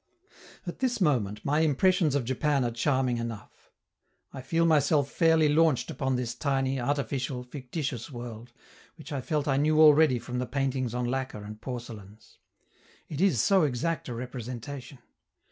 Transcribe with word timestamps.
At 0.65 0.79
this 0.79 0.99
moment, 0.99 1.45
my 1.45 1.59
impressions 1.59 2.15
of 2.15 2.25
Japan 2.25 2.65
are 2.65 2.71
charming 2.71 3.17
enough; 3.17 3.69
I 4.33 4.41
feel 4.41 4.65
myself 4.65 5.11
fairly 5.11 5.47
launched 5.47 5.91
upon 5.91 6.15
this 6.15 6.33
tiny, 6.33 6.79
artificial, 6.79 7.43
fictitious 7.43 8.09
world, 8.09 8.51
which 8.95 9.11
I 9.13 9.21
felt 9.21 9.47
I 9.47 9.57
knew 9.57 9.79
already 9.79 10.17
from 10.17 10.39
the 10.39 10.47
paintings 10.47 10.95
on 10.95 11.05
lacquer 11.05 11.43
and 11.43 11.61
porcelains. 11.61 12.39
It 13.09 13.21
is 13.21 13.41
so 13.43 13.61
exact 13.61 14.09
a 14.09 14.15
representation! 14.15 14.97